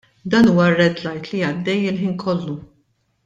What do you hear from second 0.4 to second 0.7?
huwa